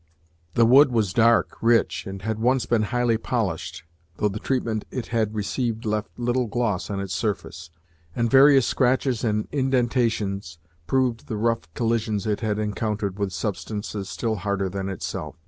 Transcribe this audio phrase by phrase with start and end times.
[0.55, 3.83] The wood was dark, rich, and had once been highly polished,
[4.17, 7.69] though the treatment it had received left little gloss on its surface,
[8.15, 14.09] and various scratches and indentations proved the rough collisions that it had encountered with substances
[14.09, 15.35] still harder than itself.